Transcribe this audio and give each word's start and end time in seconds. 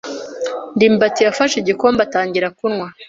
ndimbati 0.75 1.21
yafashe 1.25 1.55
igikombe 1.59 2.01
atangira 2.07 2.47
kunywa. 2.57 2.87